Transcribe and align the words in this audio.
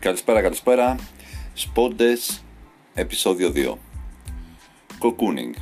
Καλησπέρα, 0.00 0.42
καλησπέρα. 0.42 0.96
Σπόντες, 1.52 2.44
επεισόδιο 2.94 3.52
2. 3.54 3.78
Κοκούνινγκ. 4.98 5.54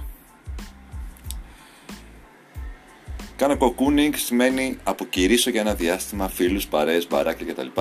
Κάνω 3.37 3.57
κοκούνινγκ 3.57 4.15
σημαίνει 4.15 4.79
αποκηρύσω 4.85 5.51
για 5.51 5.61
ένα 5.61 5.75
διάστημα 5.75 6.29
φίλους, 6.29 6.67
παρέες, 6.67 7.09
μπαράκια 7.09 7.47
κτλ. 7.53 7.81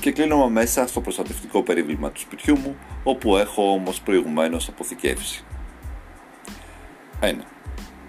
Και 0.00 0.12
κλείνομαι 0.12 0.50
μέσα 0.50 0.86
στο 0.86 1.00
προστατευτικό 1.00 1.62
περίβλημα 1.62 2.10
του 2.10 2.20
σπιτιού 2.20 2.58
μου, 2.58 2.76
όπου 3.04 3.36
έχω 3.36 3.72
όμως 3.72 4.00
προηγουμένως 4.00 4.68
αποθηκεύσει. 4.68 5.44
1. 7.20 7.34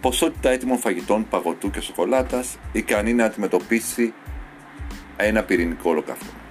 Ποσότητα 0.02 0.50
έτοιμων 0.50 0.78
φαγητών, 0.78 1.28
παγωτού 1.30 1.70
και 1.70 1.82
σοκολάτας 1.82 2.58
ικανή 2.72 3.14
να 3.14 3.26
αντιμετωπίσει 3.26 4.14
ένα 5.18 5.44
πυρηνικό 5.44 5.90
ολοκαύτωμα. 5.90 6.43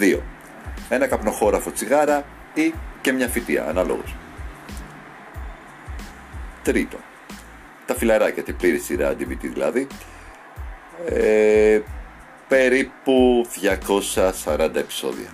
2. 0.00 0.18
Ένα 0.88 1.06
καπνοχώραφο 1.06 1.70
τσιγάρα 1.70 2.24
ή 2.54 2.74
και 3.00 3.12
μια 3.12 3.28
φυτεία, 3.28 3.66
αναλόγως. 3.68 4.14
Τρίτο. 6.62 6.96
Τα 7.86 7.94
φιλαράκια, 7.94 8.42
την 8.42 8.56
πλήρη 8.56 8.78
σειρά 8.78 9.12
DVD 9.12 9.36
δηλαδή. 9.40 9.86
Ε, 11.06 11.80
περίπου 12.48 13.46
240 14.44 14.70
επεισόδια. 14.74 15.28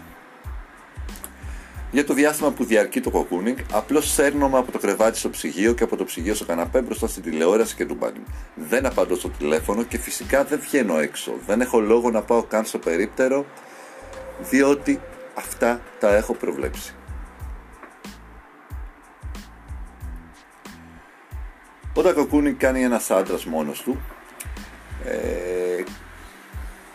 Για 1.94 2.04
το 2.04 2.14
διάστημα 2.14 2.50
που 2.50 2.64
διαρκεί 2.64 3.00
το 3.00 3.10
κοκούνινγκ, 3.10 3.56
απλώς 3.72 4.12
σέρνομαι 4.12 4.58
από 4.58 4.72
το 4.72 4.78
κρεβάτι 4.78 5.18
στο 5.18 5.30
ψυγείο 5.30 5.72
και 5.72 5.82
από 5.82 5.96
το 5.96 6.04
ψυγείο 6.04 6.34
στο 6.34 6.44
καναπέ 6.44 6.80
μπροστά 6.80 7.06
στην 7.06 7.22
τηλεόραση 7.22 7.74
και 7.74 7.84
του 7.86 7.94
μπάνι. 7.94 8.22
Δεν 8.54 8.86
απαντώ 8.86 9.14
στο 9.14 9.28
τηλέφωνο 9.28 9.82
και 9.82 9.98
φυσικά 9.98 10.44
δεν 10.44 10.60
βγαίνω 10.60 10.98
έξω. 10.98 11.32
Δεν 11.46 11.60
έχω 11.60 11.80
λόγο 11.80 12.10
να 12.10 12.22
πάω 12.22 12.42
καν 12.42 12.64
στο 12.64 12.78
περίπτερο, 12.78 13.46
διότι 14.40 15.00
αυτά 15.34 15.80
τα 16.00 16.14
έχω 16.14 16.34
προβλέψει. 16.34 16.94
Όταν 21.94 22.14
κοκκούνι 22.14 22.52
κάνει 22.52 22.82
ένας 22.82 23.10
άντρας 23.10 23.44
μόνος 23.44 23.82
του, 23.82 24.00
ε, 25.04 25.82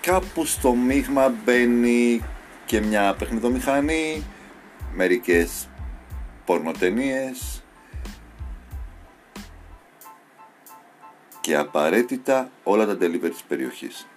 κάπου 0.01 0.45
στο 0.45 0.73
μείγμα 0.73 1.33
μπαίνει 1.43 2.23
και 2.65 2.81
μια 2.81 3.15
παιχνιδομηχανή, 3.15 4.23
μερικές 4.93 5.69
πορνοτενίες 6.45 7.63
και 11.41 11.57
απαραίτητα 11.57 12.51
όλα 12.63 12.85
τα 12.85 12.97
delivery 13.01 13.29
της 13.29 13.43
περιοχής. 13.47 14.07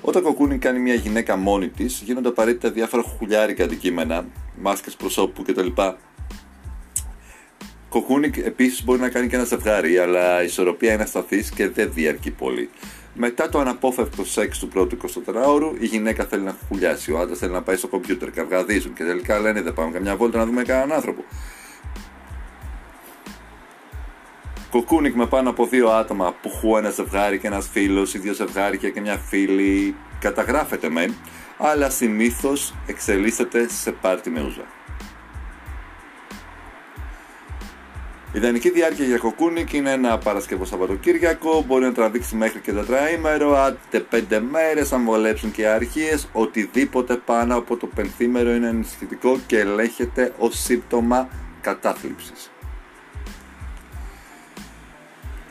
Όταν 0.00 0.22
κοκκούνι 0.22 0.58
κάνει 0.58 0.78
μια 0.78 0.94
γυναίκα 0.94 1.36
μόνη 1.36 1.68
της, 1.68 2.02
γίνονται 2.04 2.28
απαραίτητα 2.28 2.70
διάφορα 2.70 3.02
χουλιάρικα 3.02 3.64
αντικείμενα, 3.64 4.26
μάσκες 4.60 4.94
προσώπου 4.94 5.42
κτλ. 5.42 5.66
Κοκκούνι 7.88 8.30
επίσης 8.44 8.84
μπορεί 8.84 9.00
να 9.00 9.08
κάνει 9.08 9.28
και 9.28 9.36
ένα 9.36 9.44
ζευγάρι, 9.44 9.98
αλλά 9.98 10.42
η 10.42 10.44
ισορροπία 10.44 10.92
είναι 10.92 11.02
ασταθής 11.02 11.50
και 11.50 11.68
δεν 11.68 11.90
διαρκεί 11.94 12.30
πολύ. 12.30 12.70
Μετά 13.14 13.48
το 13.48 13.58
αναπόφευκτο 13.58 14.24
σεξ 14.24 14.58
του 14.58 14.68
πρώτου 14.68 14.96
24ωρου, 15.26 15.72
η 15.80 15.86
γυναίκα 15.86 16.24
θέλει 16.24 16.42
να 16.42 16.56
χουλιάσει, 16.68 17.12
ο 17.12 17.18
άντρας 17.18 17.38
θέλει 17.38 17.52
να 17.52 17.62
πάει 17.62 17.76
στο 17.76 17.88
κομπιούτερ, 17.88 18.30
καυγαδίζουν 18.30 18.92
και 18.92 19.04
τελικά 19.04 19.40
λένε 19.40 19.62
δεν 19.62 19.74
πάμε 19.74 19.90
καμιά 19.90 20.16
βόλτα 20.16 20.38
να 20.38 20.46
δούμε 20.46 20.62
κανέναν 20.62 20.92
άνθρωπο. 20.92 21.24
Κοκκούνικ 24.70 25.14
με 25.14 25.26
πάνω 25.26 25.50
από 25.50 25.66
δύο 25.66 25.88
άτομα 25.88 26.34
που 26.42 26.50
χου 26.50 26.76
ένα 26.76 26.90
ζευγάρι 26.90 27.38
και 27.38 27.46
ένας 27.46 27.68
φίλος 27.72 28.14
ή 28.14 28.18
δύο 28.18 28.32
ζευγάρια 28.32 28.90
και 28.90 29.00
μια 29.00 29.16
φίλη 29.16 29.94
καταγράφεται 30.20 30.88
μεν, 30.88 31.14
αλλά 31.58 31.90
συνήθως 31.90 32.74
εξελίσσεται 32.86 33.68
σε 33.68 33.92
πάρτι 33.92 34.30
με 34.30 34.42
ούζα. 34.42 34.64
Η 38.32 38.38
ιδανική 38.38 38.70
διάρκεια 38.70 39.04
για 39.04 39.18
κοκκούνικ 39.18 39.72
είναι 39.72 39.90
ένα 39.90 40.18
Παρασκευό 40.18 40.64
Σαββατοκύριακο, 40.64 41.64
μπορεί 41.66 41.84
να 41.84 41.92
τραβήξει 41.92 42.36
μέχρι 42.36 42.60
και 42.60 42.72
τετραήμερο, 42.72 43.56
άντε 43.56 44.00
πέντε 44.00 44.40
μέρες, 44.40 44.92
αν 44.92 45.04
βολέψουν 45.04 45.50
και 45.50 45.66
αρχίες. 45.66 46.28
Οτιδήποτε 46.32 47.16
πάνω 47.16 47.56
από 47.56 47.76
το 47.76 47.86
πενθήμερο 47.86 48.50
είναι 48.50 48.68
ενισχυτικό 48.68 49.38
και 49.46 49.58
ελέγχεται 49.58 50.34
ως 50.38 50.58
σύμπτωμα 50.58 51.28
κατάθλιψης. 51.60 52.50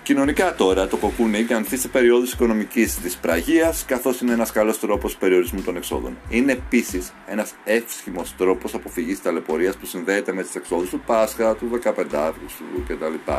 Κοινωνικά 0.10 0.56
τώρα, 0.56 0.88
το 0.88 0.98
κοκκούνι 0.98 1.48
ανθεί 1.54 1.78
σε 1.78 1.88
περίοδου 1.88 2.26
οικονομικής 2.34 3.00
δυσπραγία, 3.00 3.74
καθώς 3.86 4.22
είναι 4.22 4.34
ένας 4.34 4.52
καλός 4.52 4.80
τρόπος 4.80 5.16
περιορισμού 5.16 5.62
των 5.62 5.76
εξόδων. 5.76 6.18
Είναι 6.30 6.52
επίσης 6.52 7.14
ένας 7.28 7.54
εύσχημος 7.64 8.36
τρόπος 8.38 8.74
αποφυγής 8.74 9.22
ταλαιπωρίας 9.22 9.78
που 9.78 9.86
συνδέεται 9.86 10.34
με 10.34 10.44
τις 10.44 10.56
εξόδους 10.56 10.90
του 10.90 11.00
Πάσχα, 11.06 11.56
του 11.56 11.70
15 11.84 12.18
Αύγουστου 12.18 12.64
κτλ. 12.88 13.32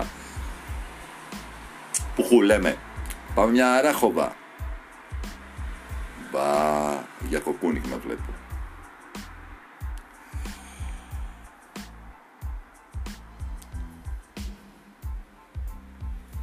Που 2.15 2.23
χου 2.23 2.43
λέμε, 2.43 2.77
πάμε 3.35 3.51
μια 3.51 3.81
ράχοβα. 3.81 4.37
Μπα, 6.33 6.41
για 7.29 7.39
κοκκούνι 7.39 7.81
με 7.91 7.97
βλέπω. 8.05 8.50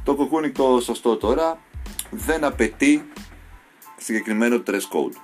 Το 0.08 0.14
κοκκούνι 0.14 0.50
το 0.50 0.80
σωστό 0.80 1.16
τώρα 1.16 1.58
δεν 2.10 2.44
απαιτεί 2.44 3.08
συγκεκριμένο 3.96 4.62
dress 4.66 4.72
code. 4.72 5.16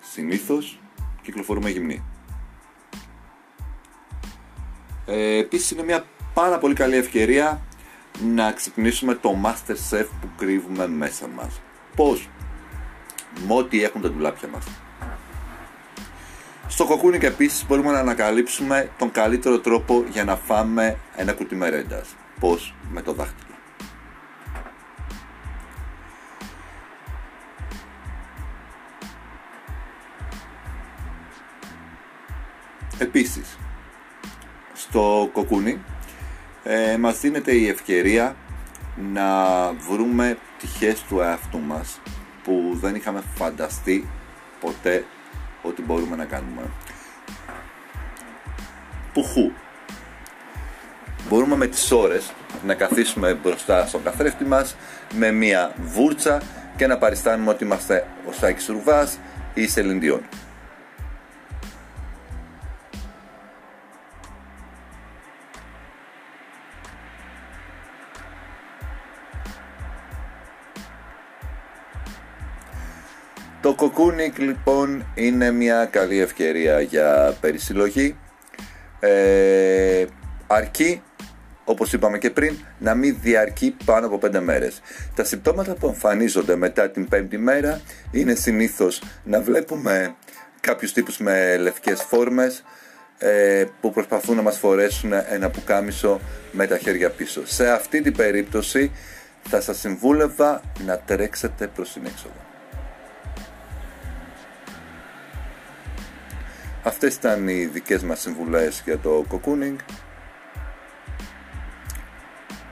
Συνήθως 0.00 0.80
κυκλοφορούμε 1.22 1.70
γυμνοί. 1.70 2.04
Ε, 5.06 5.36
επίσης 5.36 5.70
είναι 5.70 5.82
μια 5.82 6.04
πάρα 6.34 6.58
πολύ 6.58 6.74
καλή 6.74 6.96
ευκαιρία 6.96 7.60
να 8.22 8.52
ξυπνήσουμε 8.52 9.14
το 9.14 9.36
master 9.44 9.76
chef 9.90 10.06
που 10.20 10.28
κρύβουμε 10.36 10.88
μέσα 10.88 11.26
μας. 11.26 11.60
Πώς; 11.96 12.28
Με 13.46 13.54
ό,τι 13.54 13.84
έχουν 13.84 14.00
τα 14.00 14.10
ντουλάπια 14.10 14.48
μας. 14.48 14.64
Στο 16.72 16.86
κοκκούνικ 16.86 17.22
επίσης 17.22 17.66
μπορούμε 17.66 17.90
να 17.90 17.98
ανακαλύψουμε 17.98 18.90
τον 18.98 19.10
καλύτερο 19.10 19.58
τρόπο 19.58 20.04
για 20.10 20.24
να 20.24 20.36
φάμε 20.36 20.98
ένα 21.16 21.32
κουτί 21.32 21.54
μερέντας. 21.54 22.14
Πώς; 22.40 22.74
Με 22.90 23.02
το 23.02 23.12
δάχτυλο. 23.12 23.54
Επίσης, 32.98 33.58
στο 34.74 35.30
κοκκούνι 35.32 35.80
ε, 36.62 36.96
μας 36.96 37.20
δίνεται 37.20 37.52
η 37.52 37.68
ευκαιρία 37.68 38.36
να 39.12 39.36
βρούμε 39.72 40.38
τυχές 40.58 41.00
του 41.00 41.20
εαυτού 41.20 41.58
μας 41.58 42.00
που 42.44 42.78
δεν 42.80 42.94
είχαμε 42.94 43.22
φανταστεί 43.34 44.08
ποτέ 44.60 45.04
ότι 45.62 45.82
μπορούμε 45.82 46.16
να 46.16 46.24
κάνουμε. 46.24 46.62
Πουχού. 49.12 49.52
Μπορούμε 51.28 51.56
με 51.56 51.66
τις 51.66 51.90
ώρες 51.90 52.32
να 52.64 52.74
καθίσουμε 52.74 53.34
μπροστά 53.34 53.86
στον 53.86 54.02
καθρέφτη 54.02 54.44
μας 54.44 54.76
με 55.14 55.30
μία 55.30 55.74
βούρτσα 55.80 56.42
και 56.76 56.86
να 56.86 56.98
παριστάνουμε 56.98 57.50
ότι 57.50 57.64
είμαστε 57.64 58.06
ο 58.28 58.32
Σάκης 58.32 58.66
Ρουβάς 58.66 59.18
ή 59.54 59.62
η 59.62 59.66
Το 73.62 73.74
κοκούνικ 73.74 74.38
λοιπόν 74.38 75.06
είναι 75.14 75.50
μια 75.50 75.84
καλή 75.84 76.18
ευκαιρία 76.18 76.80
για 76.80 77.36
περισυλλογή. 77.40 78.16
Ε, 79.00 80.04
αρκεί 80.46 81.02
όπως 81.64 81.92
είπαμε 81.92 82.18
και 82.18 82.30
πριν 82.30 82.56
να 82.78 82.94
μην 82.94 83.16
διαρκεί 83.20 83.76
πάνω 83.84 84.06
από 84.06 84.18
5 84.22 84.40
μέρες. 84.40 84.80
Τα 85.14 85.24
συμπτώματα 85.24 85.74
που 85.74 85.86
εμφανίζονται 85.86 86.56
μετά 86.56 86.90
την 86.90 87.08
πέμπτη 87.08 87.38
μέρα 87.38 87.80
είναι 88.10 88.34
συνήθως 88.34 89.02
να 89.24 89.40
βλέπουμε 89.40 90.14
κάποιους 90.60 90.92
τύπους 90.92 91.18
με 91.18 91.56
λευκές 91.56 92.02
φόρμες 92.02 92.64
ε, 93.18 93.64
που 93.80 93.90
προσπαθούν 93.90 94.36
να 94.36 94.42
μας 94.42 94.58
φορέσουν 94.58 95.12
ένα 95.12 95.50
πουκάμισο 95.50 96.20
με 96.52 96.66
τα 96.66 96.78
χέρια 96.78 97.10
πίσω. 97.10 97.42
Σε 97.46 97.68
αυτή 97.68 98.00
την 98.02 98.16
περίπτωση 98.16 98.92
θα 99.48 99.60
σας 99.60 99.78
συμβούλευα 99.78 100.60
να 100.86 100.98
τρέξετε 100.98 101.66
προς 101.66 101.92
την 101.92 102.02
έξοδο 102.06 102.51
Αυτές 106.82 107.14
ήταν 107.14 107.48
οι 107.48 107.64
δικές 107.64 108.02
μας 108.02 108.20
συμβουλές 108.20 108.82
για 108.84 108.98
το 108.98 109.24
cocooning. 109.30 109.76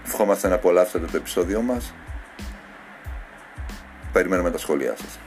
Ευχόμαστε 0.07 0.49
να 0.49 0.55
απολαύσετε 0.55 1.07
το 1.07 1.17
επεισόδιο 1.17 1.61
μας. 1.61 1.95
περιμένουμε 4.13 4.51
τα 4.51 4.59
σχόλιά 4.59 4.97
σας. 4.97 5.19